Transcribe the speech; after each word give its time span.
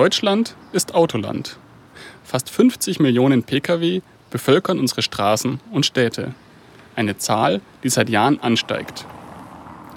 Deutschland 0.00 0.56
ist 0.72 0.94
Autoland. 0.94 1.58
Fast 2.24 2.48
50 2.48 3.00
Millionen 3.00 3.42
Pkw 3.42 4.00
bevölkern 4.30 4.78
unsere 4.78 5.02
Straßen 5.02 5.60
und 5.72 5.84
Städte. 5.84 6.32
Eine 6.96 7.18
Zahl, 7.18 7.60
die 7.84 7.90
seit 7.90 8.08
Jahren 8.08 8.40
ansteigt. 8.40 9.04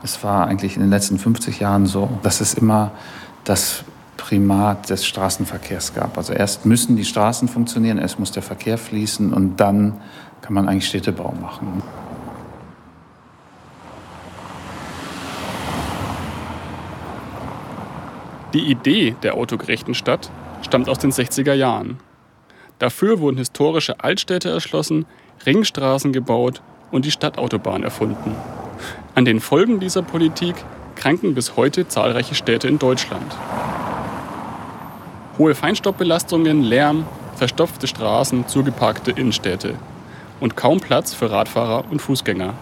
Es 0.04 0.22
war 0.22 0.48
eigentlich 0.48 0.76
in 0.76 0.82
den 0.82 0.90
letzten 0.90 1.20
50 1.20 1.62
Jahren 1.62 1.86
so, 1.86 2.20
dass 2.22 2.42
es 2.42 2.54
immer 2.54 2.92
das 3.46 3.86
Primat 4.18 4.90
des 4.90 5.06
Straßenverkehrs 5.06 5.94
gab. 5.94 6.18
Also 6.18 6.34
erst 6.34 6.66
müssen 6.66 6.98
die 6.98 7.06
Straßen 7.06 7.48
funktionieren, 7.48 7.98
erst 7.98 8.20
muss 8.20 8.34
der 8.34 8.44
Verkehr 8.44 8.78
fließen 8.78 9.32
und 9.32 9.56
dann 9.62 10.02
kann 10.42 10.54
man 10.54 10.68
eigentlich 10.68 10.90
Städtebau 10.90 11.34
machen. 11.40 11.82
Die 18.54 18.70
Idee 18.70 19.16
der 19.24 19.34
autogerechten 19.34 19.96
Stadt 19.96 20.30
stammt 20.62 20.88
aus 20.88 21.00
den 21.00 21.12
60er 21.12 21.54
Jahren. 21.54 21.98
Dafür 22.78 23.20
wurden 23.20 23.38
historische 23.38 24.00
Altstädte 24.04 24.50
erschlossen, 24.50 25.06
Ringstraßen 25.46 26.14
gebaut 26.14 26.62
und 26.92 27.06
die 27.06 27.12
Stadtautobahn 27.12 27.84
erfunden. 27.84 28.36
An 29.16 29.26
den 29.26 29.40
Folgen 29.40 29.80
dieser 29.80 30.04
Politik 30.04 30.56
kranken 30.96 31.34
bis 31.34 31.56
heute 31.56 31.88
zahlreiche 31.88 32.36
Städte 32.36 32.68
in 32.68 32.78
Deutschland. 32.78 33.36
Hohe 35.40 35.56
Feinstaubbelastungen, 35.56 36.62
Lärm, 36.62 37.08
verstopfte 37.36 37.88
Straßen, 37.88 38.48
zugeparkte 38.48 39.12
Innenstädte 39.12 39.76
und 40.40 40.56
kaum 40.56 40.80
Platz 40.80 41.14
für 41.16 41.32
Radfahrer 41.32 41.86
und 41.90 42.02
Fußgänger. 42.02 42.54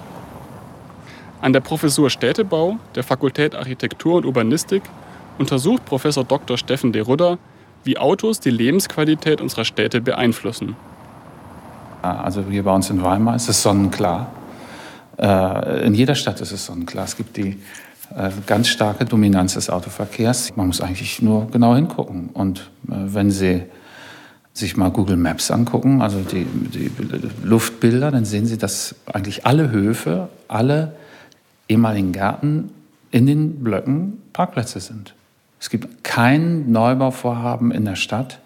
An 1.42 1.52
der 1.52 1.60
Professur 1.60 2.10
Städtebau 2.10 2.78
der 2.96 3.04
Fakultät 3.04 3.56
Architektur 3.56 4.16
und 4.16 4.26
Urbanistik 4.26 4.84
untersucht 5.42 5.86
Professor 5.86 6.24
Dr. 6.24 6.58
Steffen 6.58 6.94
de 6.94 7.02
Rudder, 7.02 7.38
wie 7.84 7.98
Autos 7.98 8.40
die 8.40 8.52
Lebensqualität 8.52 9.42
unserer 9.42 9.66
Städte 9.66 10.00
beeinflussen. 10.00 10.76
Also 12.02 12.44
hier 12.50 12.64
bei 12.64 12.74
uns 12.74 12.90
in 12.90 13.04
Weimar 13.04 13.36
ist 13.36 13.50
es 13.50 13.62
sonnenklar. 13.62 14.32
Äh, 15.18 15.86
in 15.86 15.94
jeder 15.94 16.16
Stadt 16.16 16.42
ist 16.42 16.52
es 16.52 16.66
sonnenklar. 16.66 17.06
Es 17.06 17.16
gibt 17.18 17.38
die 17.38 17.60
äh, 18.16 18.32
ganz 18.48 18.68
starke 18.70 19.06
Dominanz 19.06 19.54
des 19.54 19.70
Autoverkehrs. 19.70 20.56
Man 20.56 20.68
muss 20.68 20.82
eigentlich 20.82 21.22
nur 21.22 21.48
genau 21.52 21.76
hingucken. 21.76 22.30
Und 22.34 22.72
äh, 22.88 22.94
wenn 22.94 23.30
Sie 23.30 23.64
sich 24.54 24.76
mal 24.78 24.90
Google 24.90 25.18
Maps 25.18 25.52
angucken, 25.52 26.02
also 26.02 26.20
die, 26.20 26.46
die 26.46 26.92
Luftbilder, 27.44 28.12
dann 28.12 28.26
sehen 28.26 28.46
Sie, 28.46 28.58
dass 28.58 28.96
eigentlich 29.06 29.46
alle 29.46 29.72
Höfe, 29.72 30.30
alle 30.48 30.96
ehemaligen 31.70 32.12
Gärten 32.12 32.72
in 33.12 33.26
den 33.26 33.64
Blöcken 33.64 34.22
Parkplätze 34.34 34.80
sind. 34.80 35.14
Es 35.62 35.70
gibt 35.70 36.04
kein 36.04 36.72
Neubauvorhaben 36.72 37.70
in 37.70 37.86
der 37.86 37.96
Stadt, 37.96 38.40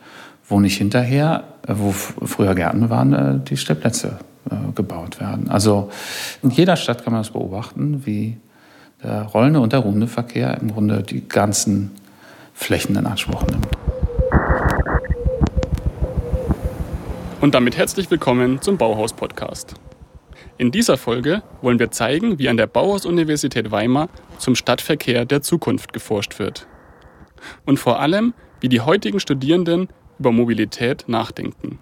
wo 0.49 0.59
nicht 0.59 0.77
hinterher, 0.77 1.45
wo 1.65 1.93
früher 1.93 2.53
Gärten 2.55 2.89
waren, 2.89 3.45
die 3.45 3.55
Stellplätze 3.55 4.19
gebaut 4.75 5.21
werden. 5.21 5.49
Also 5.49 5.89
in 6.43 6.49
jeder 6.49 6.75
Stadt 6.75 7.05
kann 7.05 7.13
man 7.13 7.21
das 7.21 7.31
beobachten, 7.31 8.05
wie 8.05 8.35
der 9.01 9.21
rollende 9.23 9.61
und 9.61 9.71
der 9.71 9.79
ruhende 9.79 10.07
Verkehr 10.07 10.57
im 10.59 10.73
Grunde 10.73 11.03
die 11.03 11.25
ganzen 11.25 11.91
Flächen 12.53 12.97
in 12.97 13.05
Anspruch 13.05 13.45
nimmt. 13.47 13.67
Und 17.39 17.55
damit 17.55 17.77
herzlich 17.77 18.11
willkommen 18.11 18.61
zum 18.61 18.77
Bauhaus-Podcast. 18.77 19.75
In 20.57 20.69
dieser 20.71 20.97
Folge 20.97 21.43
wollen 21.61 21.79
wir 21.79 21.91
zeigen, 21.91 22.39
wie 22.39 22.49
an 22.49 22.57
der 22.57 22.67
Bauhaus-Universität 22.67 23.71
Weimar 23.71 24.09
zum 24.37 24.55
Stadtverkehr 24.55 25.23
der 25.23 25.41
Zukunft 25.41 25.93
geforscht 25.93 26.39
wird. 26.39 26.67
Und 27.65 27.79
vor 27.79 27.99
allem, 27.99 28.33
wie 28.59 28.69
die 28.69 28.81
heutigen 28.81 29.19
Studierenden 29.19 29.89
über 30.19 30.31
Mobilität 30.31 31.05
nachdenken. 31.07 31.79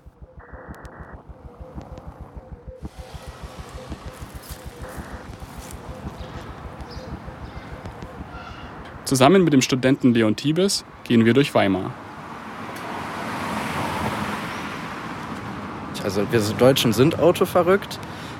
Zusammen 9.05 9.43
mit 9.43 9.53
dem 9.53 9.61
Studenten 9.61 10.13
Leon 10.13 10.35
Tibes 10.35 10.85
gehen 11.03 11.25
wir 11.25 11.33
durch 11.33 11.53
Weimar. 11.53 11.93
Also 16.03 16.25
wir 16.31 16.41
Deutschen 16.57 16.93
sind 16.93 17.19
autoverrückt, 17.19 17.99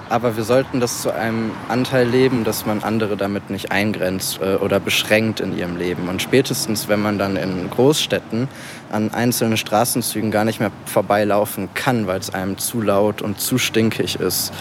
aber 0.10 0.38
wir 0.38 0.44
sollten 0.44 0.80
das 0.80 1.02
zu 1.02 1.12
einem 1.12 1.52
Anteil 1.70 2.08
leben, 2.08 2.44
dass 2.44 2.66
man 2.66 2.84
andere 2.84 3.18
damit 3.18 3.50
nicht 3.50 3.72
eingrenzt 3.72 4.40
äh, 4.42 4.56
oder 4.56 4.80
beschränkt 4.80 5.40
in 5.40 5.58
ihrem 5.58 5.78
Leben. 5.78 6.10
Und 6.10 6.22
spätestens, 6.22 6.88
wenn 6.88 7.02
man 7.02 7.18
dann 7.18 7.36
in 7.36 7.70
Großstädten 7.70 8.48
an 8.92 9.14
einzelnen 9.14 9.58
Straßenzügen 9.58 10.32
gar 10.32 10.46
nicht 10.46 10.60
mehr 10.60 10.72
vorbeilaufen 10.86 11.70
kann, 11.74 12.08
weil 12.08 12.20
es 12.20 12.34
einem 12.34 12.58
zu 12.58 12.82
laut 12.82 13.22
und 13.22 13.40
zu 13.40 13.58
stinkig 13.58 14.20
ist, 14.20 14.54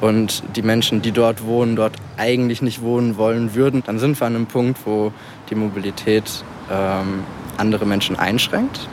und 0.00 0.42
die 0.56 0.62
Menschen, 0.62 1.02
die 1.02 1.12
dort 1.12 1.44
wohnen, 1.44 1.76
dort 1.76 1.94
eigentlich 2.16 2.62
nicht 2.62 2.82
wohnen 2.82 3.16
wollen 3.16 3.54
würden, 3.54 3.82
dann 3.86 3.98
sind 3.98 4.20
wir 4.20 4.26
an 4.26 4.34
einem 4.34 4.46
Punkt, 4.46 4.80
wo 4.84 5.12
die 5.48 5.54
Mobilität 5.54 6.44
ähm, 6.70 7.24
andere 7.56 7.86
Menschen 7.86 8.16
einschränkt 8.16 8.88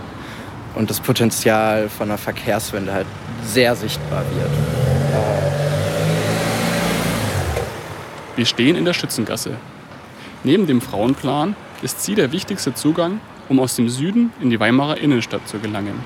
und 0.75 0.89
das 0.89 0.99
Potenzial 0.99 1.89
von 1.89 2.09
einer 2.09 2.17
Verkehrswende 2.17 2.93
halt 2.93 3.07
sehr 3.43 3.75
sichtbar 3.75 4.23
wird. 4.35 4.92
Wir 8.35 8.45
stehen 8.45 8.75
in 8.75 8.85
der 8.85 8.93
Schützengasse. 8.93 9.57
Neben 10.43 10.67
dem 10.67 10.81
Frauenplan 10.81 11.55
ist 11.81 12.01
sie 12.03 12.15
der 12.15 12.31
wichtigste 12.31 12.73
Zugang, 12.73 13.19
um 13.49 13.59
aus 13.59 13.75
dem 13.75 13.89
Süden 13.89 14.31
in 14.39 14.49
die 14.49 14.59
Weimarer 14.59 14.97
Innenstadt 14.97 15.47
zu 15.47 15.59
gelangen. 15.59 15.99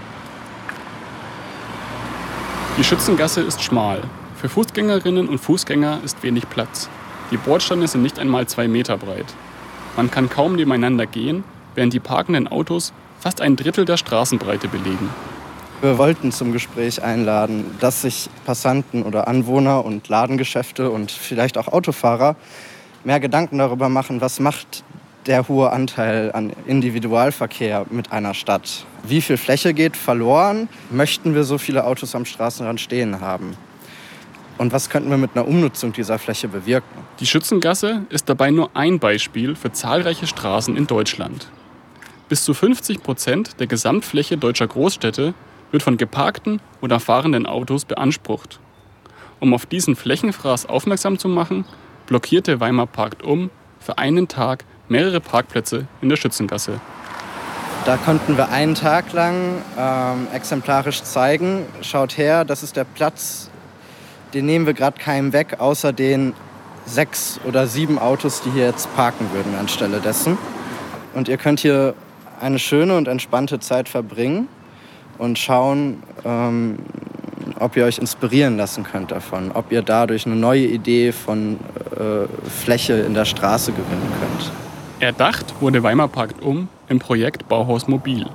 Die 2.78 2.84
Schützengasse 2.84 3.42
ist 3.42 3.64
schmal 3.64 4.02
für 4.38 4.50
Fußgängerinnen 4.50 5.28
und 5.28 5.40
Fußgänger 5.40 6.00
ist 6.06 6.22
wenig 6.22 6.48
Platz. 6.48 6.90
Die 7.32 7.38
Bordsteine 7.38 7.88
sind 7.88 8.04
nicht 8.04 8.20
einmal 8.20 8.48
zwei 8.48 8.68
Meter 8.68 8.98
breit. 8.98 9.26
Man 9.96 10.12
kann 10.12 10.30
kaum 10.30 10.56
nebeneinander 10.56 11.08
gehen, 11.08 11.44
während 11.74 11.94
die 11.94 12.00
parkenden 12.00 12.48
Autos 12.48 12.94
fast 13.20 13.42
ein 13.42 13.56
Drittel 13.56 13.86
der 13.86 13.98
Straßenbreite 13.98 14.68
belegen. 14.68 15.10
Wir 15.80 16.00
wollten 16.00 16.32
zum 16.32 16.54
Gespräch 16.54 17.04
einladen, 17.04 17.78
dass 17.80 18.02
sich 18.02 18.32
Passanten 18.46 19.04
oder 19.04 19.28
Anwohner 19.28 19.86
und 19.86 20.08
Ladengeschäfte 20.10 20.90
und 20.90 21.12
vielleicht 21.12 21.56
auch 21.56 21.68
Autofahrer 21.68 22.36
mehr 23.04 23.20
Gedanken 23.20 23.60
darüber 23.60 23.88
machen, 23.88 24.20
was 24.20 24.40
macht 24.40 24.84
der 25.28 25.48
hohe 25.48 25.72
Anteil 25.72 26.32
an 26.32 26.52
Individualverkehr 26.66 27.86
mit 27.92 28.12
einer 28.12 28.34
Stadt. 28.34 28.88
Wie 29.04 29.22
viel 29.22 29.38
Fläche 29.38 29.76
geht 29.76 29.96
verloren? 29.96 30.68
Möchten 30.90 31.36
wir 31.36 31.44
so 31.44 31.60
viele 31.60 31.86
Autos 31.86 32.16
am 32.16 32.26
Straßenrand 32.26 32.82
stehen 32.82 33.22
haben? 33.22 33.56
Und 34.58 34.74
was 34.74 34.90
könnten 34.90 35.12
wir 35.12 35.18
mit 35.18 35.36
einer 35.36 35.48
Umnutzung 35.48 35.94
dieser 35.94 36.18
Fläche 36.18 36.48
bewirken? 36.48 37.04
Die 37.20 37.28
Schützengasse 37.28 38.02
ist 38.10 38.28
dabei 38.28 38.50
nur 38.50 38.72
ein 38.74 38.98
Beispiel 38.98 39.56
für 39.56 39.72
zahlreiche 39.72 40.26
Straßen 40.26 40.76
in 40.76 40.88
Deutschland. 40.88 41.52
Bis 42.30 42.44
zu 42.44 42.56
50 42.56 43.04
Prozent 43.04 43.60
der 43.60 43.68
Gesamtfläche 43.68 44.38
deutscher 44.38 44.68
Großstädte 44.68 45.36
wird 45.72 45.84
von 45.84 45.98
geparkten 45.98 46.62
oder 46.82 47.00
fahrenden 47.00 47.46
Autos 47.46 47.86
beansprucht. 47.86 48.60
Um 49.40 49.54
auf 49.54 49.66
diesen 49.66 49.96
Flächenfraß 49.96 50.66
aufmerksam 50.68 51.20
zu 51.20 51.28
machen, 51.28 51.66
blockierte 52.08 52.60
Weimar 52.60 52.88
Parkt 52.88 53.24
um 53.24 53.50
für 53.80 53.98
einen 53.98 54.28
Tag 54.28 54.66
mehrere 54.90 55.20
Parkplätze 55.20 55.88
in 56.02 56.10
der 56.10 56.16
Schützengasse. 56.16 56.80
Da 57.86 57.98
konnten 57.98 58.38
wir 58.38 58.50
einen 58.50 58.76
Tag 58.76 59.14
lang 59.14 59.62
ähm, 59.78 60.28
exemplarisch 60.34 61.04
zeigen, 61.04 61.66
schaut 61.82 62.18
her, 62.18 62.44
das 62.44 62.64
ist 62.64 62.76
der 62.76 62.84
Platz 62.84 63.50
den 64.34 64.46
nehmen 64.46 64.66
wir 64.66 64.74
gerade 64.74 65.00
keinem 65.00 65.34
weg, 65.34 65.56
außer 65.60 65.94
den 65.94 66.34
sechs 66.86 67.40
oder 67.46 67.68
sieben 67.68 68.00
Autos, 68.00 68.42
die 68.42 68.52
hier 68.52 68.66
jetzt 68.66 68.94
parken 68.96 69.30
würden 69.34 69.56
anstelle 69.56 70.00
dessen. 70.00 70.38
Und 71.14 71.28
ihr 71.28 71.38
könnt 71.38 71.60
hier 71.60 71.94
eine 72.40 72.60
schöne 72.60 72.96
und 72.98 73.08
entspannte 73.08 73.60
Zeit 73.60 73.90
verbringen 73.90 74.48
und 75.18 75.40
schauen, 75.40 76.04
ähm, 76.26 76.80
ob 77.60 77.76
ihr 77.76 77.86
euch 77.86 77.98
inspirieren 77.98 78.58
lassen 78.58 78.84
könnt 78.84 79.12
davon, 79.12 79.52
ob 79.52 79.72
ihr 79.72 79.82
dadurch 79.82 80.26
eine 80.26 80.36
neue 80.36 80.66
Idee 80.66 81.12
von 81.12 81.58
äh, 81.96 82.50
Fläche 82.50 82.94
in 82.94 83.14
der 83.14 83.26
Straße 83.26 83.72
gewinnen 83.72 84.12
könnt. 84.20 84.52
Erdacht 85.00 85.62
wurde 85.62 85.84
Weimar 85.84 86.08
Parkt 86.08 86.42
um 86.42 86.68
im 86.90 87.00
Projekt 87.00 87.48
Bauhaus 87.48 87.88
Mobil, 87.88 88.26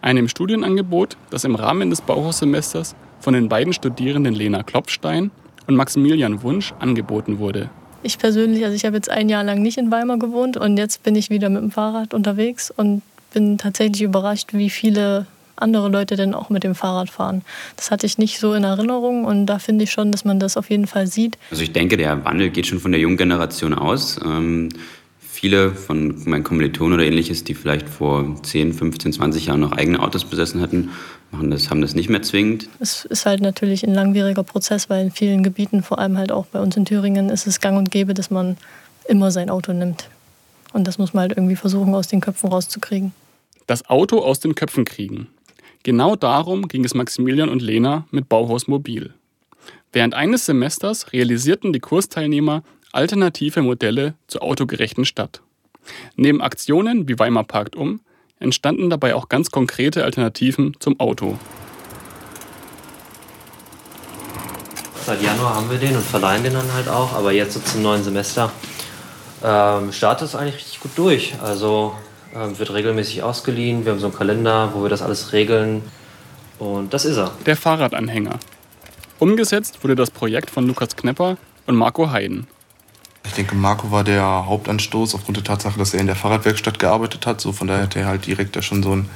einem 0.00 0.28
Studienangebot, 0.28 1.16
das 1.30 1.44
im 1.44 1.54
Rahmen 1.54 1.90
des 1.90 2.00
Bauhaussemesters 2.00 2.94
von 3.20 3.34
den 3.34 3.48
beiden 3.48 3.72
Studierenden 3.72 4.34
Lena 4.34 4.62
Klopfstein 4.62 5.30
und 5.66 5.76
Maximilian 5.76 6.42
Wunsch 6.42 6.72
angeboten 6.78 7.38
wurde. 7.38 7.70
Ich 8.02 8.18
persönlich, 8.18 8.64
also 8.64 8.74
ich 8.74 8.84
habe 8.84 8.96
jetzt 8.96 9.10
ein 9.10 9.28
Jahr 9.28 9.44
lang 9.44 9.62
nicht 9.62 9.78
in 9.78 9.90
Weimar 9.90 10.18
gewohnt 10.18 10.56
und 10.56 10.76
jetzt 10.76 11.04
bin 11.04 11.14
ich 11.14 11.30
wieder 11.30 11.48
mit 11.48 11.62
dem 11.62 11.70
Fahrrad 11.70 12.14
unterwegs 12.14 12.72
und 12.74 13.02
bin 13.32 13.58
tatsächlich 13.58 14.02
überrascht, 14.02 14.48
wie 14.52 14.70
viele 14.70 15.26
andere 15.62 15.88
Leute 15.88 16.16
denn 16.16 16.34
auch 16.34 16.50
mit 16.50 16.64
dem 16.64 16.74
Fahrrad 16.74 17.08
fahren. 17.08 17.42
Das 17.76 17.90
hatte 17.90 18.06
ich 18.06 18.18
nicht 18.18 18.38
so 18.38 18.52
in 18.54 18.64
Erinnerung 18.64 19.24
und 19.24 19.46
da 19.46 19.58
finde 19.58 19.84
ich 19.84 19.90
schon, 19.90 20.12
dass 20.12 20.24
man 20.24 20.38
das 20.38 20.56
auf 20.56 20.68
jeden 20.68 20.86
Fall 20.86 21.06
sieht. 21.06 21.38
Also 21.50 21.62
ich 21.62 21.72
denke, 21.72 21.96
der 21.96 22.24
Wandel 22.24 22.50
geht 22.50 22.66
schon 22.66 22.80
von 22.80 22.92
der 22.92 23.00
jungen 23.00 23.16
Generation 23.16 23.74
aus. 23.74 24.20
Ähm 24.22 24.68
viele 25.42 25.72
von 25.74 26.22
meinen 26.24 26.44
Kommilitonen 26.44 26.94
oder 26.94 27.04
ähnliches, 27.04 27.42
die 27.42 27.54
vielleicht 27.54 27.88
vor 27.88 28.40
10, 28.44 28.74
15, 28.74 29.14
20 29.14 29.46
Jahren 29.46 29.58
noch 29.58 29.72
eigene 29.72 29.98
Autos 29.98 30.24
besessen 30.24 30.60
hatten, 30.60 30.90
machen 31.32 31.50
das, 31.50 31.68
haben 31.68 31.80
das 31.80 31.96
nicht 31.96 32.08
mehr 32.08 32.22
zwingend. 32.22 32.68
Es 32.78 33.04
ist 33.06 33.26
halt 33.26 33.40
natürlich 33.40 33.82
ein 33.82 33.92
langwieriger 33.92 34.44
Prozess, 34.44 34.88
weil 34.88 35.06
in 35.06 35.10
vielen 35.10 35.42
Gebieten, 35.42 35.82
vor 35.82 35.98
allem 35.98 36.16
halt 36.16 36.30
auch 36.30 36.46
bei 36.46 36.60
uns 36.60 36.76
in 36.76 36.84
Thüringen, 36.84 37.28
ist 37.28 37.48
es 37.48 37.58
gang 37.58 37.76
und 37.76 37.90
gäbe, 37.90 38.14
dass 38.14 38.30
man 38.30 38.56
immer 39.08 39.32
sein 39.32 39.50
Auto 39.50 39.72
nimmt. 39.72 40.08
Und 40.74 40.86
das 40.86 40.98
muss 40.98 41.12
man 41.12 41.22
halt 41.22 41.32
irgendwie 41.32 41.56
versuchen, 41.56 41.92
aus 41.92 42.06
den 42.06 42.20
Köpfen 42.20 42.48
rauszukriegen. 42.48 43.12
Das 43.66 43.90
Auto 43.90 44.20
aus 44.20 44.38
den 44.38 44.54
Köpfen 44.54 44.84
kriegen. 44.84 45.26
Genau 45.82 46.16
darum 46.16 46.68
ging 46.68 46.84
es 46.84 46.94
Maximilian 46.94 47.48
und 47.48 47.62
Lena 47.62 48.06
mit 48.10 48.28
Bauhaus 48.28 48.68
Mobil. 48.68 49.14
Während 49.92 50.14
eines 50.14 50.46
Semesters 50.46 51.12
realisierten 51.12 51.72
die 51.72 51.80
Kursteilnehmer 51.80 52.62
alternative 52.92 53.62
Modelle 53.62 54.14
zur 54.26 54.42
autogerechten 54.42 55.04
Stadt. 55.04 55.42
Neben 56.16 56.40
Aktionen 56.40 57.08
wie 57.08 57.18
Weimar 57.18 57.44
parkt 57.44 57.74
um 57.74 58.00
entstanden 58.42 58.90
dabei 58.90 59.14
auch 59.14 59.28
ganz 59.28 59.50
konkrete 59.50 60.04
Alternativen 60.04 60.76
zum 60.80 60.98
Auto. 61.00 61.38
Seit 65.06 65.22
Januar 65.22 65.54
haben 65.54 65.70
wir 65.70 65.78
den 65.78 65.96
und 65.96 66.04
verleihen 66.04 66.44
den 66.44 66.54
dann 66.54 66.72
halt 66.72 66.88
auch, 66.88 67.12
aber 67.14 67.32
jetzt 67.32 67.54
so 67.54 67.60
zum 67.60 67.82
neuen 67.82 68.04
Semester 68.04 68.52
ähm, 69.42 69.92
startet 69.92 70.28
es 70.28 70.34
eigentlich 70.34 70.56
richtig 70.56 70.80
gut 70.80 70.92
durch. 70.96 71.34
Also 71.42 71.94
ähm, 72.34 72.58
wird 72.58 72.72
regelmäßig 72.72 73.22
ausgeliehen, 73.22 73.84
wir 73.84 73.92
haben 73.92 73.98
so 73.98 74.06
einen 74.06 74.16
Kalender, 74.16 74.72
wo 74.74 74.82
wir 74.82 74.88
das 74.88 75.02
alles 75.02 75.32
regeln 75.32 75.82
und 76.58 76.94
das 76.94 77.04
ist 77.04 77.16
er. 77.16 77.32
Der 77.46 77.56
Fahrradanhänger. 77.56 78.38
Umgesetzt 79.18 79.82
wurde 79.82 79.94
das 79.94 80.10
Projekt 80.10 80.50
von 80.50 80.66
Lukas 80.66 80.96
Knepper 80.96 81.36
und 81.66 81.76
Marco 81.76 82.10
Heiden. 82.10 82.46
Ich 83.24 83.32
denke, 83.32 83.54
Marco 83.54 83.90
war 83.90 84.04
der 84.04 84.46
Hauptanstoß 84.46 85.14
aufgrund 85.14 85.36
der 85.36 85.44
Tatsache, 85.44 85.78
dass 85.78 85.94
er 85.94 86.00
in 86.00 86.06
der 86.06 86.16
Fahrradwerkstatt 86.16 86.78
gearbeitet 86.78 87.26
hat. 87.26 87.40
So 87.40 87.52
von 87.52 87.68
daher 87.68 87.84
hat 87.84 87.96
er 87.96 88.06
halt 88.06 88.26
direkt 88.26 88.56
da 88.56 88.62
schon 88.62 88.82
so, 88.82 88.96
ein, 88.96 89.08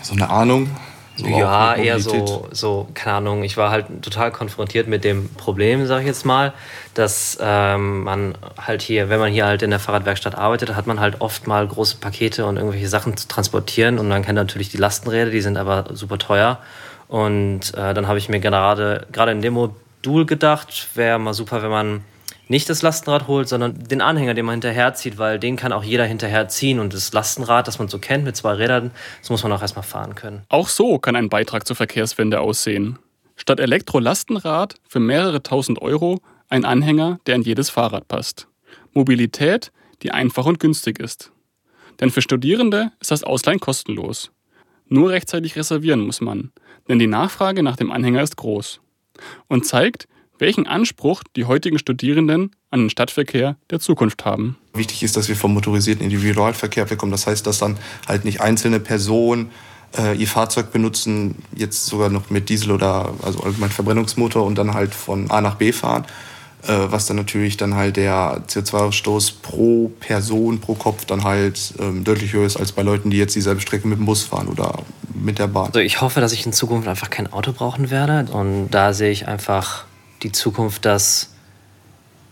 so 0.00 0.14
eine 0.14 0.30
Ahnung. 0.30 0.70
So 1.16 1.26
ja, 1.26 1.74
eher 1.74 2.00
so, 2.00 2.48
so, 2.52 2.88
keine 2.94 3.16
Ahnung, 3.18 3.44
ich 3.44 3.58
war 3.58 3.70
halt 3.70 3.86
total 4.00 4.32
konfrontiert 4.32 4.88
mit 4.88 5.04
dem 5.04 5.28
Problem, 5.34 5.86
sag 5.86 6.00
ich 6.00 6.06
jetzt 6.06 6.24
mal, 6.24 6.54
dass 6.94 7.38
ähm, 7.40 8.04
man 8.04 8.34
halt 8.58 8.80
hier, 8.80 9.10
wenn 9.10 9.20
man 9.20 9.30
hier 9.30 9.44
halt 9.44 9.62
in 9.62 9.70
der 9.70 9.78
Fahrradwerkstatt 9.78 10.34
arbeitet, 10.34 10.74
hat 10.74 10.86
man 10.86 11.00
halt 11.00 11.20
oft 11.20 11.46
mal 11.46 11.66
große 11.66 11.98
Pakete 11.98 12.46
und 12.46 12.56
irgendwelche 12.56 12.88
Sachen 12.88 13.16
zu 13.16 13.28
transportieren 13.28 13.98
und 13.98 14.08
man 14.08 14.22
kennt 14.24 14.36
natürlich 14.36 14.70
die 14.70 14.78
Lastenräder, 14.78 15.30
die 15.30 15.42
sind 15.42 15.58
aber 15.58 15.84
super 15.92 16.16
teuer. 16.16 16.58
Und 17.08 17.74
äh, 17.74 17.92
dann 17.92 18.08
habe 18.08 18.16
ich 18.16 18.30
mir 18.30 18.40
gerade, 18.40 19.06
gerade 19.12 19.32
in 19.32 19.42
dem 19.42 19.52
Modul 19.52 20.24
gedacht, 20.24 20.88
wäre 20.94 21.18
mal 21.18 21.34
super, 21.34 21.62
wenn 21.62 21.70
man 21.70 22.04
nicht 22.48 22.68
das 22.68 22.82
Lastenrad 22.82 23.28
holt, 23.28 23.48
sondern 23.48 23.78
den 23.84 24.00
Anhänger, 24.00 24.34
den 24.34 24.44
man 24.44 24.54
hinterherzieht, 24.54 25.18
weil 25.18 25.38
den 25.38 25.56
kann 25.56 25.72
auch 25.72 25.84
jeder 25.84 26.04
hinterherziehen. 26.04 26.80
Und 26.80 26.92
das 26.92 27.12
Lastenrad, 27.12 27.68
das 27.68 27.78
man 27.78 27.88
so 27.88 27.98
kennt 27.98 28.24
mit 28.24 28.36
zwei 28.36 28.52
Rädern, 28.54 28.90
das 29.20 29.30
muss 29.30 29.42
man 29.42 29.52
auch 29.52 29.62
erstmal 29.62 29.84
fahren 29.84 30.14
können. 30.14 30.42
Auch 30.48 30.68
so 30.68 30.98
kann 30.98 31.16
ein 31.16 31.28
Beitrag 31.28 31.66
zur 31.66 31.76
Verkehrswende 31.76 32.40
aussehen. 32.40 32.98
Statt 33.36 33.60
Elektro-Lastenrad 33.60 34.74
für 34.88 35.00
mehrere 35.00 35.42
tausend 35.42 35.80
Euro 35.80 36.20
ein 36.48 36.64
Anhänger, 36.64 37.18
der 37.26 37.36
in 37.36 37.42
jedes 37.42 37.70
Fahrrad 37.70 38.08
passt. 38.08 38.48
Mobilität, 38.92 39.72
die 40.02 40.10
einfach 40.10 40.44
und 40.44 40.60
günstig 40.60 40.98
ist. 40.98 41.32
Denn 42.00 42.10
für 42.10 42.22
Studierende 42.22 42.92
ist 43.00 43.10
das 43.10 43.24
Ausleihen 43.24 43.60
kostenlos. 43.60 44.30
Nur 44.86 45.10
rechtzeitig 45.10 45.56
reservieren 45.56 46.00
muss 46.00 46.20
man, 46.20 46.52
denn 46.88 46.98
die 46.98 47.06
Nachfrage 47.06 47.62
nach 47.62 47.76
dem 47.76 47.90
Anhänger 47.90 48.22
ist 48.22 48.36
groß. 48.36 48.80
Und 49.48 49.66
zeigt, 49.66 50.06
welchen 50.42 50.66
Anspruch 50.66 51.22
die 51.36 51.46
heutigen 51.46 51.78
Studierenden 51.78 52.50
an 52.70 52.80
den 52.80 52.90
Stadtverkehr 52.90 53.56
der 53.70 53.80
Zukunft 53.80 54.26
haben. 54.26 54.58
Wichtig 54.74 55.02
ist, 55.02 55.16
dass 55.16 55.28
wir 55.28 55.36
vom 55.36 55.54
motorisierten 55.54 56.04
Individualverkehr 56.04 56.90
wegkommen. 56.90 57.12
Das 57.12 57.26
heißt, 57.26 57.46
dass 57.46 57.58
dann 57.58 57.78
halt 58.06 58.26
nicht 58.26 58.40
einzelne 58.42 58.80
Personen 58.80 59.50
äh, 59.96 60.16
ihr 60.16 60.26
Fahrzeug 60.26 60.72
benutzen, 60.72 61.36
jetzt 61.54 61.86
sogar 61.86 62.10
noch 62.10 62.28
mit 62.28 62.48
Diesel 62.48 62.72
oder 62.72 63.14
also 63.22 63.40
allgemein 63.42 63.70
Verbrennungsmotor 63.70 64.44
und 64.44 64.56
dann 64.56 64.74
halt 64.74 64.94
von 64.94 65.30
A 65.30 65.40
nach 65.40 65.54
B 65.54 65.72
fahren, 65.72 66.04
äh, 66.66 66.72
was 66.88 67.06
dann 67.06 67.16
natürlich 67.16 67.56
dann 67.56 67.74
halt 67.74 67.96
der 67.96 68.42
CO2-Ausstoß 68.48 69.34
pro 69.42 69.92
Person, 70.00 70.60
pro 70.60 70.74
Kopf 70.74 71.04
dann 71.04 71.24
halt 71.24 71.74
ähm, 71.78 72.04
deutlich 72.04 72.32
höher 72.32 72.46
ist 72.46 72.56
als 72.56 72.72
bei 72.72 72.82
Leuten, 72.82 73.10
die 73.10 73.18
jetzt 73.18 73.36
dieselbe 73.36 73.60
Strecke 73.60 73.86
mit 73.86 73.98
dem 73.98 74.06
Bus 74.06 74.24
fahren 74.24 74.48
oder 74.48 74.82
mit 75.14 75.38
der 75.38 75.46
Bahn. 75.46 75.66
Also 75.66 75.80
ich 75.80 76.00
hoffe, 76.00 76.20
dass 76.20 76.32
ich 76.32 76.44
in 76.46 76.52
Zukunft 76.52 76.88
einfach 76.88 77.10
kein 77.10 77.32
Auto 77.32 77.52
brauchen 77.52 77.90
werde 77.90 78.32
und 78.32 78.70
da 78.70 78.92
sehe 78.92 79.10
ich 79.10 79.28
einfach 79.28 79.84
die 80.22 80.32
Zukunft, 80.32 80.84
dass 80.84 81.30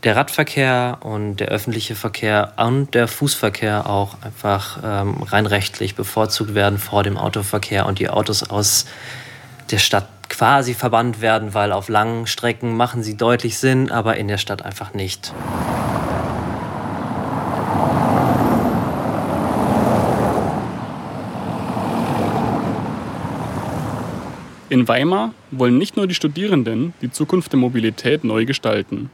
der 0.05 0.17
Radverkehr 0.17 0.99
und 1.01 1.37
der 1.37 1.49
öffentliche 1.49 1.95
Verkehr 1.95 2.55
und 2.57 2.95
der 2.95 3.07
Fußverkehr 3.07 3.87
auch 3.89 4.17
einfach 4.23 4.79
ähm, 4.83 5.23
rein 5.23 5.47
rechtlich 5.47 5.95
bevorzugt 5.95 6.55
werden 6.55 6.79
vor 6.79 7.03
dem 7.03 7.19
Autoverkehr 7.19 7.87
und 7.87 7.99
die 7.99 8.09
Autos 8.09 8.43
aus 8.43 8.87
der 9.71 9.79
Stadt 9.79 10.09
quasi 10.29 10.75
verbannt 10.75 11.21
werden, 11.21 11.55
weil 11.55 11.73
auf 11.73 11.89
langen 11.89 12.27
Strecken 12.27 12.77
machen 12.77 13.03
sie 13.03 13.17
deutlich 13.17 13.59
Sinn, 13.59 13.91
aber 13.91 14.17
in 14.17 14.29
der 14.29 14.39
Stadt 14.39 14.63
einfach 14.63 14.95
nicht. 14.95 15.35
In 24.81 24.89
Weimar 24.89 25.35
wollen 25.51 25.77
nicht 25.77 25.99
nur 25.99 26.07
die 26.07 26.15
Studierenden 26.15 26.95
die 27.03 27.11
Zukunft 27.11 27.53
der 27.53 27.61
Mobilität 27.61 28.25
neu 28.25 28.47
gestalten. 28.47 29.11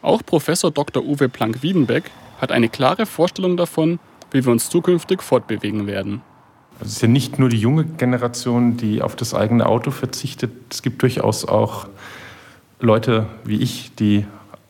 Auch 0.00 0.22
Professor 0.24 0.70
Dr. 0.70 1.04
Uwe 1.04 1.28
Planck-Wiedenbeck 1.28 2.04
hat 2.40 2.50
eine 2.50 2.70
klare 2.70 3.04
Vorstellung 3.04 3.58
davon, 3.58 3.98
wie 4.30 4.42
wir 4.46 4.50
uns 4.50 4.70
zukünftig 4.70 5.22
fortbewegen 5.22 5.86
werden. 5.86 6.22
Also 6.78 6.86
es 6.86 6.92
ist 6.94 7.02
ja 7.02 7.08
nicht 7.08 7.38
nur 7.38 7.50
die 7.50 7.58
junge 7.58 7.84
Generation, 7.84 8.78
die 8.78 9.02
auf 9.02 9.14
das 9.14 9.34
eigene 9.34 9.66
Auto 9.66 9.90
verzichtet. 9.90 10.52
Es 10.70 10.80
gibt 10.80 11.02
durchaus 11.02 11.44
auch 11.44 11.86
Leute 12.80 13.26
wie 13.44 13.58
ich, 13.58 13.94
die 13.96 14.24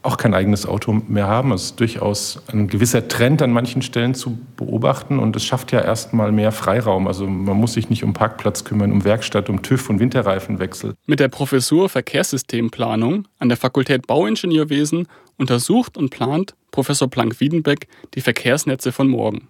auch 0.05 0.17
kein 0.17 0.35
eigenes 0.35 0.67
Auto 0.67 0.93
mehr 0.93 1.27
haben. 1.27 1.53
Es 1.53 1.65
ist 1.65 1.81
durchaus 1.81 2.43
ein 2.49 2.69
gewisser 2.69 3.09
Trend 3.09 3.41
an 3.43 3.53
manchen 3.53 3.83
Stellen 3.83 4.15
zu 4.15 4.39
beobachten 4.57 5.19
und 5.19 5.35
es 5.35 5.45
schafft 5.45 5.73
ja 5.73 5.81
erstmal 5.81 6.31
mehr 6.31 6.53
Freiraum. 6.53 7.07
Also 7.07 7.27
man 7.27 7.57
muss 7.57 7.73
sich 7.73 7.89
nicht 7.89 8.05
um 8.05 8.13
Parkplatz 8.13 8.65
kümmern, 8.65 8.93
um 8.93 9.05
Werkstatt, 9.05 9.49
um 9.49 9.63
TÜV 9.63 9.91
und 9.91 10.01
Winterreifenwechsel. 10.01 10.95
Mit 11.07 11.21
der 11.21 11.29
Professur 11.29 11.89
Verkehrssystemplanung 11.89 13.27
an 13.39 13.49
der 13.49 13.57
Fakultät 13.57 14.07
Bauingenieurwesen 14.07 15.09
untersucht 15.39 15.97
und 15.97 16.11
plant 16.11 16.55
Professor 16.71 17.09
Planck-Wiedenbeck 17.09 17.89
die 18.15 18.21
Verkehrsnetze 18.21 18.93
von 18.93 19.09
morgen. 19.09 19.49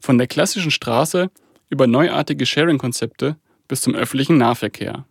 Von 0.00 0.16
der 0.16 0.26
klassischen 0.26 0.70
Straße 0.70 1.30
über 1.68 1.86
neuartige 1.86 2.46
Sharing-Konzepte 2.46 3.36
bis 3.68 3.82
zum 3.82 3.94
öffentlichen 3.94 4.38
Nahverkehr. 4.38 5.04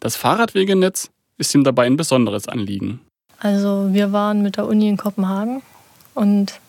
Das 0.00 0.16
Fahrradwegenetz 0.16 1.10
ist 1.38 1.54
ihm 1.54 1.64
dabei 1.64 1.86
ein 1.86 1.96
besonderes 1.96 2.48
Anliegen. 2.48 3.00
Also 3.40 3.88
wir 3.90 4.12
waren 4.12 4.42
mit 4.42 4.56
der 4.58 4.66
Uni 4.66 4.88
in 4.88 4.98
Kopenhagen 4.98 5.62
und 6.14 6.60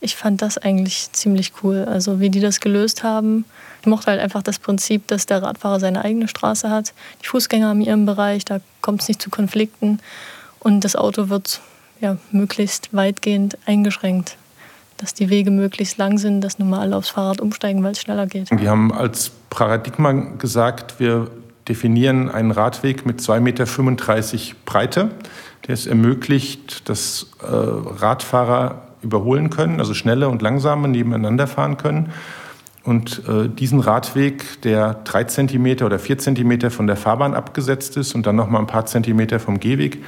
ich 0.00 0.16
fand 0.16 0.40
das 0.40 0.56
eigentlich 0.56 1.12
ziemlich 1.12 1.52
cool. 1.62 1.84
Also 1.84 2.20
wie 2.20 2.30
die 2.30 2.40
das 2.40 2.60
gelöst 2.60 3.04
haben. 3.04 3.44
Ich 3.82 3.86
mochte 3.86 4.06
halt 4.06 4.20
einfach 4.20 4.42
das 4.42 4.58
Prinzip, 4.58 5.06
dass 5.08 5.26
der 5.26 5.42
Radfahrer 5.42 5.78
seine 5.78 6.02
eigene 6.02 6.26
Straße 6.26 6.70
hat, 6.70 6.94
die 7.22 7.26
Fußgänger 7.26 7.68
haben 7.68 7.82
ihren 7.82 8.06
Bereich, 8.06 8.44
da 8.44 8.60
kommt 8.80 9.02
es 9.02 9.08
nicht 9.08 9.22
zu 9.22 9.30
Konflikten 9.30 10.00
und 10.58 10.84
das 10.84 10.96
Auto 10.96 11.28
wird 11.28 11.60
ja, 12.00 12.16
möglichst 12.32 12.94
weitgehend 12.94 13.58
eingeschränkt. 13.66 14.36
Dass 14.96 15.14
die 15.14 15.30
Wege 15.30 15.50
möglichst 15.50 15.96
lang 15.96 16.18
sind, 16.18 16.42
dass 16.42 16.58
nun 16.58 16.70
mal 16.70 16.80
alle 16.80 16.96
aufs 16.96 17.08
Fahrrad 17.08 17.40
umsteigen, 17.40 17.82
weil 17.82 17.92
es 17.92 18.00
schneller 18.00 18.26
geht. 18.26 18.50
Wir 18.50 18.70
haben 18.70 18.92
als 18.92 19.30
Paradigma 19.48 20.12
gesagt, 20.12 21.00
wir 21.00 21.30
definieren 21.70 22.28
einen 22.28 22.50
Radweg 22.50 23.06
mit 23.06 23.20
2,35 23.20 23.40
Meter 23.40 23.64
Breite 24.66 25.10
der 25.66 25.74
es 25.74 25.86
ermöglicht, 25.86 26.88
dass 26.88 27.30
äh, 27.42 27.46
Radfahrer 27.46 28.82
überholen 29.02 29.50
können, 29.50 29.78
also 29.78 29.94
schnelle 29.94 30.28
und 30.28 30.42
langsame 30.42 30.88
nebeneinander 30.88 31.46
fahren 31.46 31.76
können. 31.76 32.12
Und 32.82 33.22
äh, 33.28 33.48
diesen 33.48 33.78
Radweg, 33.78 34.62
der 34.62 34.94
drei 35.04 35.24
Zentimeter 35.24 35.86
oder 35.86 35.98
vier 35.98 36.18
Zentimeter 36.18 36.70
von 36.70 36.86
der 36.86 36.96
Fahrbahn 36.96 37.34
abgesetzt 37.34 37.96
ist 37.96 38.14
und 38.14 38.26
dann 38.26 38.36
noch 38.36 38.48
mal 38.48 38.58
ein 38.58 38.66
paar 38.66 38.86
Zentimeter 38.86 39.38
vom 39.38 39.60
Gehweg, 39.60 40.02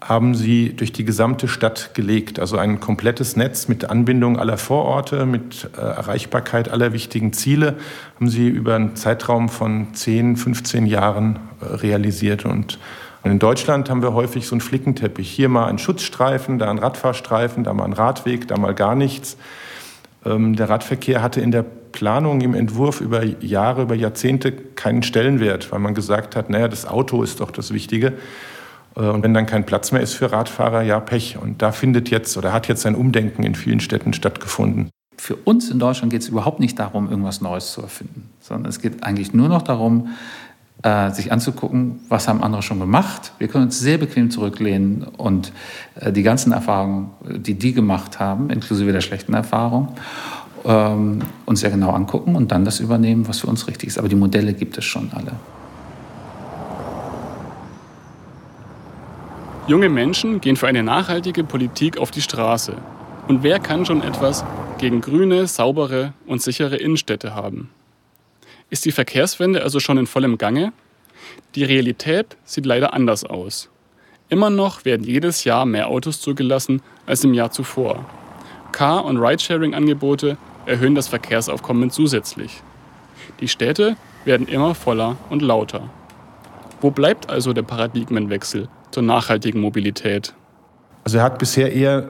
haben 0.00 0.34
sie 0.34 0.74
durch 0.76 0.92
die 0.92 1.04
gesamte 1.04 1.48
Stadt 1.48 1.94
gelegt. 1.94 2.38
Also 2.38 2.56
ein 2.56 2.78
komplettes 2.78 3.36
Netz 3.36 3.66
mit 3.66 3.90
Anbindung 3.90 4.38
aller 4.38 4.56
Vororte, 4.56 5.26
mit 5.26 5.68
äh, 5.76 5.80
Erreichbarkeit 5.80 6.68
aller 6.70 6.92
wichtigen 6.92 7.32
Ziele, 7.32 7.76
haben 8.16 8.28
sie 8.28 8.48
über 8.48 8.76
einen 8.76 8.94
Zeitraum 8.96 9.48
von 9.48 9.94
10, 9.94 10.36
15 10.36 10.86
Jahren 10.86 11.40
äh, 11.60 11.66
realisiert. 11.66 12.44
Und 12.44 12.78
in 13.24 13.40
Deutschland 13.40 13.90
haben 13.90 14.02
wir 14.02 14.14
häufig 14.14 14.46
so 14.46 14.54
einen 14.54 14.60
Flickenteppich. 14.60 15.28
Hier 15.28 15.48
mal 15.48 15.66
ein 15.66 15.78
Schutzstreifen, 15.78 16.58
da 16.58 16.70
ein 16.70 16.78
Radfahrstreifen, 16.78 17.64
da 17.64 17.72
mal 17.74 17.84
ein 17.84 17.92
Radweg, 17.92 18.46
da 18.46 18.56
mal 18.56 18.74
gar 18.74 18.94
nichts. 18.94 19.36
Ähm, 20.24 20.54
der 20.54 20.68
Radverkehr 20.68 21.22
hatte 21.22 21.40
in 21.40 21.50
der 21.50 21.64
Planung, 21.90 22.40
im 22.40 22.54
Entwurf 22.54 23.00
über 23.00 23.24
Jahre, 23.24 23.82
über 23.82 23.96
Jahrzehnte 23.96 24.52
keinen 24.52 25.02
Stellenwert, 25.02 25.72
weil 25.72 25.80
man 25.80 25.94
gesagt 25.94 26.36
hat, 26.36 26.50
naja, 26.50 26.68
das 26.68 26.86
Auto 26.86 27.22
ist 27.24 27.40
doch 27.40 27.50
das 27.50 27.72
Wichtige. 27.72 28.12
Äh, 28.98 29.08
und 29.08 29.22
wenn 29.22 29.34
dann 29.34 29.46
kein 29.46 29.64
Platz 29.64 29.92
mehr 29.92 30.02
ist 30.02 30.14
für 30.14 30.32
Radfahrer, 30.32 30.82
ja, 30.82 31.00
Pech. 31.00 31.38
Und 31.40 31.62
da 31.62 31.72
findet 31.72 32.10
jetzt 32.10 32.36
oder 32.36 32.52
hat 32.52 32.68
jetzt 32.68 32.84
ein 32.86 32.94
Umdenken 32.94 33.44
in 33.44 33.54
vielen 33.54 33.80
Städten 33.80 34.12
stattgefunden. 34.12 34.90
Für 35.16 35.36
uns 35.36 35.70
in 35.70 35.78
Deutschland 35.78 36.12
geht 36.12 36.22
es 36.22 36.28
überhaupt 36.28 36.60
nicht 36.60 36.78
darum, 36.78 37.10
irgendwas 37.10 37.40
Neues 37.40 37.72
zu 37.72 37.82
erfinden, 37.82 38.30
sondern 38.40 38.68
es 38.68 38.80
geht 38.80 39.02
eigentlich 39.02 39.32
nur 39.34 39.48
noch 39.48 39.62
darum, 39.62 40.10
äh, 40.82 41.10
sich 41.10 41.32
anzugucken, 41.32 41.98
was 42.08 42.28
haben 42.28 42.40
andere 42.40 42.62
schon 42.62 42.78
gemacht. 42.78 43.32
Wir 43.38 43.48
können 43.48 43.64
uns 43.64 43.80
sehr 43.80 43.98
bequem 43.98 44.30
zurücklehnen 44.30 45.02
und 45.02 45.52
äh, 45.96 46.12
die 46.12 46.22
ganzen 46.22 46.52
Erfahrungen, 46.52 47.10
die 47.24 47.54
die 47.54 47.72
gemacht 47.72 48.20
haben, 48.20 48.48
inklusive 48.50 48.92
der 48.92 49.00
schlechten 49.00 49.34
Erfahrung, 49.34 49.88
ähm, 50.64 51.18
uns 51.46 51.60
sehr 51.60 51.70
genau 51.70 51.90
angucken 51.90 52.36
und 52.36 52.52
dann 52.52 52.64
das 52.64 52.78
übernehmen, 52.78 53.26
was 53.26 53.40
für 53.40 53.48
uns 53.48 53.66
richtig 53.66 53.88
ist. 53.88 53.98
Aber 53.98 54.08
die 54.08 54.14
Modelle 54.14 54.54
gibt 54.54 54.78
es 54.78 54.84
schon 54.84 55.10
alle. 55.12 55.32
Junge 59.68 59.90
Menschen 59.90 60.40
gehen 60.40 60.56
für 60.56 60.66
eine 60.66 60.82
nachhaltige 60.82 61.44
Politik 61.44 61.98
auf 61.98 62.10
die 62.10 62.22
Straße. 62.22 62.74
Und 63.28 63.42
wer 63.42 63.58
kann 63.58 63.84
schon 63.84 64.02
etwas 64.02 64.42
gegen 64.78 65.02
grüne, 65.02 65.46
saubere 65.46 66.14
und 66.26 66.40
sichere 66.40 66.76
Innenstädte 66.76 67.34
haben? 67.34 67.68
Ist 68.70 68.86
die 68.86 68.92
Verkehrswende 68.92 69.62
also 69.62 69.78
schon 69.78 69.98
in 69.98 70.06
vollem 70.06 70.38
Gange? 70.38 70.72
Die 71.54 71.64
Realität 71.64 72.38
sieht 72.44 72.64
leider 72.64 72.94
anders 72.94 73.24
aus. 73.24 73.68
Immer 74.30 74.48
noch 74.48 74.86
werden 74.86 75.04
jedes 75.04 75.44
Jahr 75.44 75.66
mehr 75.66 75.88
Autos 75.88 76.22
zugelassen 76.22 76.80
als 77.04 77.22
im 77.24 77.34
Jahr 77.34 77.50
zuvor. 77.50 78.06
Car- 78.72 79.04
und 79.04 79.18
Ridesharing-Angebote 79.18 80.38
erhöhen 80.64 80.94
das 80.94 81.08
Verkehrsaufkommen 81.08 81.90
zusätzlich. 81.90 82.62
Die 83.40 83.48
Städte 83.48 83.98
werden 84.24 84.48
immer 84.48 84.74
voller 84.74 85.18
und 85.28 85.42
lauter. 85.42 85.90
Wo 86.80 86.90
bleibt 86.90 87.28
also 87.28 87.52
der 87.52 87.64
Paradigmenwechsel 87.64 88.70
zur 88.90 89.02
nachhaltigen 89.02 89.60
Mobilität? 89.60 90.34
Also 91.04 91.18
er 91.18 91.24
hat 91.24 91.38
bisher 91.38 91.72
eher 91.72 92.08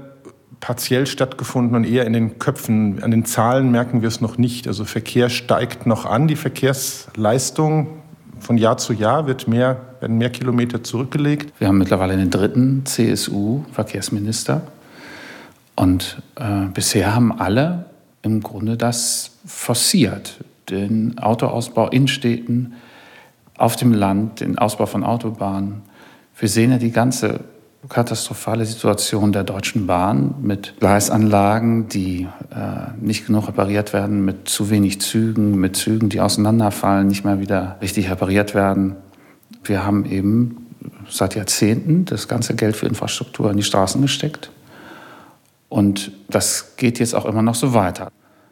partiell 0.61 1.07
stattgefunden 1.07 1.77
und 1.77 1.85
eher 1.85 2.05
in 2.05 2.13
den 2.13 2.39
Köpfen. 2.39 3.03
An 3.03 3.11
den 3.11 3.25
Zahlen 3.25 3.71
merken 3.71 4.03
wir 4.03 4.09
es 4.09 4.21
noch 4.21 4.39
nicht. 4.39 4.67
Also 4.67 4.85
Verkehr 4.85 5.29
steigt 5.29 5.87
noch 5.87 6.05
an, 6.05 6.27
die 6.27 6.37
Verkehrsleistung 6.37 7.89
von 8.41 8.57
Jahr 8.57 8.79
zu 8.79 8.93
Jahr 8.93 9.27
wird 9.27 9.49
mehr, 9.49 9.95
werden 10.01 10.19
mehr 10.19 10.31
Kilometer 10.31 10.83
zurückgelegt. 10.83 11.53
Wir 11.59 11.69
haben 11.69 11.79
mittlerweile 11.79 12.13
einen 12.13 12.31
dritten 12.31 12.87
CSU-Verkehrsminister. 12.87 14.63
Und 15.77 16.23
äh, 16.37 16.67
bisher 16.73 17.15
haben 17.15 17.39
alle 17.39 17.87
im 18.23 18.41
Grunde 18.41 18.77
das 18.77 19.39
forciert. 19.47 20.45
Den 20.71 21.19
Autoausbau 21.19 21.89
in 21.89 22.09
Städten, 22.09 22.75
auf 23.57 23.77
dem 23.77 23.93
Land, 23.93 24.41
den 24.41 24.59
Ausbau 24.59 24.87
von 24.87 25.05
Autobahnen, 25.05 25.83
wir 26.38 26.49
sehen 26.49 26.71
ja 26.71 26.78
die 26.78 26.92
ganze 26.92 27.40
katastrophale 27.88 28.64
Situation 28.64 29.33
der 29.33 29.45
Deutschen 29.45 29.87
Bahn 29.87 30.35
mit 30.42 30.75
Gleisanlagen, 30.78 31.88
die 31.88 32.28
äh, 32.50 32.92
nicht 33.00 33.26
genug 33.26 33.49
repariert 33.49 33.92
werden, 33.92 34.25
mit 34.25 34.49
zu 34.49 34.68
wenig 34.71 35.00
Zügen, 35.00 35.59
mit 35.59 35.76
Zügen, 35.76 36.09
die 36.09 36.21
auseinanderfallen, 36.21 37.07
nicht 37.07 37.25
mehr 37.25 37.40
wieder 37.40 37.78
richtig 37.80 38.11
repariert 38.11 38.54
werden. 38.54 38.97
Wir 39.64 39.87
haben 39.87 40.04
eben 40.04 40.66
seit 41.09 41.35
Jahrzehnten 41.35 42.04
das 42.04 42.28
ganze 42.28 42.54
Geld 42.54 42.76
für 42.76 42.87
Infrastruktur 42.87 43.50
in 43.50 43.57
die 43.57 43.62
Straßen 43.62 44.02
gesteckt. 44.02 44.50
Und 45.68 46.12
das 46.28 46.76
geht 46.76 46.99
jetzt 46.99 47.14
auch 47.14 47.25
immer 47.25 47.42
noch 47.42 47.54
so 47.54 47.75
weiter. 47.75 48.11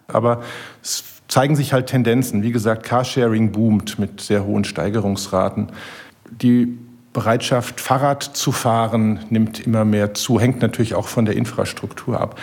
Aber 0.09 0.43
es 0.83 1.05
zeigen 1.29 1.57
sich 1.57 1.73
halt 1.73 1.89
Tendenzen. 1.89 2.43
Wie 2.43 2.53
gesagt, 2.53 2.85
Carsharing 2.85 3.53
boomt 3.53 3.99
mit 3.99 4.21
sehr 4.21 4.45
hohen 4.45 4.65
Steigerungsraten. 4.65 5.69
Die 6.31 6.79
Bereitschaft, 7.17 7.81
Fahrrad 7.81 8.23
zu 8.23 8.53
fahren, 8.53 9.21
nimmt 9.31 9.67
immer 9.67 9.87
mehr 9.87 10.13
zu, 10.13 10.39
hängt 10.39 10.61
natürlich 10.61 10.95
auch 10.95 11.09
von 11.09 11.25
der 11.25 11.35
Infrastruktur 11.35 12.21
ab. 12.21 12.39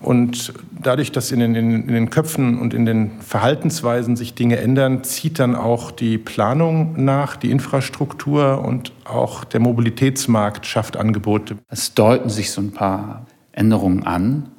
Und 0.00 0.52
dadurch, 0.70 1.12
dass 1.12 1.32
in 1.32 1.40
den, 1.40 1.54
in, 1.54 1.86
den, 1.86 2.10
Köpfen 2.10 2.58
und 2.58 2.74
in 2.74 2.84
den 2.84 3.22
Verhaltensweisen 3.22 4.16
sich 4.16 4.34
Dinge 4.34 4.58
ändern, 4.58 5.02
zieht 5.02 5.38
dann 5.38 5.54
auch 5.54 5.90
die 5.90 6.18
Planung 6.18 7.02
nach, 7.02 7.36
die 7.36 7.50
Infrastruktur 7.50 8.62
und 8.62 8.92
auch 9.04 9.44
der 9.44 9.60
Mobilitätsmarkt 9.60 10.66
schafft 10.66 10.98
Angebote. 10.98 11.56
Es 11.68 11.94
deuten 11.94 12.28
sich 12.28 12.50
so 12.50 12.60
ein 12.60 12.72
paar 12.72 13.24
Änderungen 13.52 14.04
an, 14.04 14.50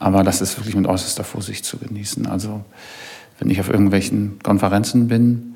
aber 0.00 0.24
das 0.24 0.40
ist 0.40 0.58
wirklich 0.58 0.74
mit 0.74 0.88
äußerster 0.88 1.22
Vorsicht 1.22 1.64
zu 1.64 1.78
genießen. 1.78 2.26
Also 2.26 2.64
wenn 3.38 3.48
ich 3.48 3.60
auf 3.60 3.68
irgendwelchen 3.68 4.40
Konferenzen 4.42 5.06
bin 5.06 5.54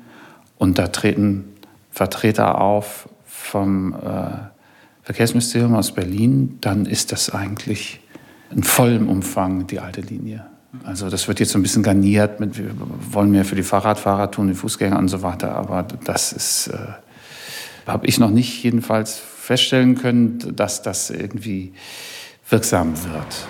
und 0.57 0.77
da 0.77 0.87
treten 0.87 1.43
Vertreter 1.91 2.61
auf 2.61 3.09
vom 3.43 3.93
äh, 3.93 3.97
Verkehrsministerium 5.03 5.75
aus 5.75 5.91
Berlin, 5.91 6.57
dann 6.61 6.85
ist 6.85 7.11
das 7.11 7.29
eigentlich 7.29 7.99
in 8.51 8.63
vollem 8.63 9.09
Umfang 9.09 9.67
die 9.67 9.79
alte 9.79 10.01
Linie. 10.01 10.45
Also 10.83 11.09
das 11.09 11.27
wird 11.27 11.39
jetzt 11.39 11.51
so 11.51 11.59
ein 11.59 11.61
bisschen 11.61 11.83
garniert 11.83 12.39
mit, 12.39 12.57
wir 12.57 12.71
wollen 13.11 13.31
mehr 13.31 13.45
für 13.45 13.55
die 13.55 13.63
Fahrradfahrer 13.63 14.31
tun, 14.31 14.47
die 14.47 14.53
Fußgänger 14.55 14.97
und 14.97 15.07
so 15.07 15.21
weiter, 15.21 15.55
aber 15.55 15.85
das 16.05 16.33
ist, 16.33 16.67
äh, 16.67 16.77
habe 17.85 18.07
ich 18.07 18.17
noch 18.17 18.31
nicht 18.31 18.63
jedenfalls 18.63 19.17
feststellen 19.17 19.95
können, 19.95 20.55
dass 20.55 20.81
das 20.81 21.09
irgendwie 21.09 21.73
wirksam 22.49 22.93
wird. 23.03 23.47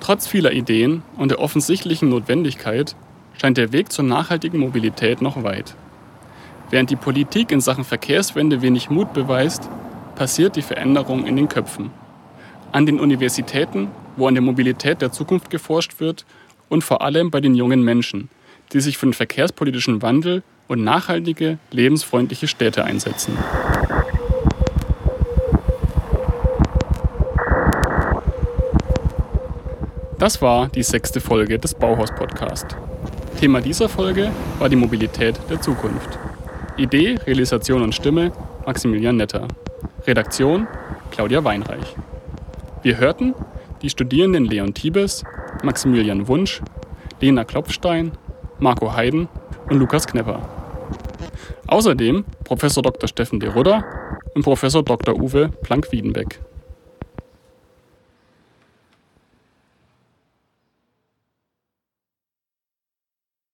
Trotz 0.00 0.26
vieler 0.26 0.52
Ideen 0.52 1.02
und 1.16 1.30
der 1.30 1.38
offensichtlichen 1.38 2.08
Notwendigkeit 2.08 2.96
scheint 3.40 3.56
der 3.56 3.72
Weg 3.72 3.92
zur 3.92 4.04
nachhaltigen 4.04 4.60
Mobilität 4.60 5.22
noch 5.22 5.42
weit. 5.42 5.74
Während 6.70 6.90
die 6.90 6.96
Politik 6.96 7.52
in 7.52 7.60
Sachen 7.60 7.84
Verkehrswende 7.84 8.62
wenig 8.62 8.88
Mut 8.88 9.12
beweist, 9.12 9.68
passiert 10.14 10.56
die 10.56 10.62
Veränderung 10.62 11.26
in 11.26 11.36
den 11.36 11.48
Köpfen. 11.48 11.90
An 12.72 12.86
den 12.86 12.98
Universitäten, 12.98 13.88
wo 14.16 14.26
an 14.26 14.34
der 14.34 14.42
Mobilität 14.42 15.02
der 15.02 15.12
Zukunft 15.12 15.50
geforscht 15.50 16.00
wird 16.00 16.24
und 16.68 16.82
vor 16.82 17.02
allem 17.02 17.30
bei 17.30 17.40
den 17.40 17.54
jungen 17.54 17.82
Menschen, 17.82 18.30
die 18.72 18.80
sich 18.80 18.96
für 18.96 19.06
den 19.06 19.12
verkehrspolitischen 19.12 20.00
Wandel 20.00 20.42
und 20.68 20.82
nachhaltige, 20.82 21.58
lebensfreundliche 21.70 22.48
Städte 22.48 22.84
einsetzen. 22.84 23.36
Das 30.18 30.40
war 30.40 30.68
die 30.68 30.84
sechste 30.84 31.20
Folge 31.20 31.58
des 31.58 31.74
Bauhaus-Podcast. 31.74 32.76
Thema 33.42 33.60
dieser 33.60 33.88
Folge 33.88 34.30
war 34.60 34.68
die 34.68 34.76
Mobilität 34.76 35.34
der 35.50 35.60
Zukunft. 35.60 36.16
Idee, 36.76 37.18
Realisation 37.26 37.82
und 37.82 37.92
Stimme 37.92 38.30
Maximilian 38.66 39.16
Netter. 39.16 39.48
Redaktion 40.06 40.68
Claudia 41.10 41.42
Weinreich. 41.42 41.96
Wir 42.84 42.98
hörten 42.98 43.34
die 43.82 43.90
Studierenden 43.90 44.44
Leon 44.44 44.74
Tiebes, 44.74 45.24
Maximilian 45.64 46.28
Wunsch, 46.28 46.62
Lena 47.20 47.42
Klopfstein, 47.42 48.12
Marco 48.60 48.94
Heiden 48.94 49.26
und 49.68 49.80
Lukas 49.80 50.06
Knepper. 50.06 50.48
Außerdem 51.66 52.24
Prof. 52.44 52.60
Dr. 52.60 53.08
Steffen 53.08 53.40
de 53.40 53.48
Rudder 53.48 53.82
und 54.36 54.44
Prof. 54.44 54.60
Dr. 54.60 55.20
Uwe 55.20 55.48
Planck-Wiedenbeck. 55.64 56.38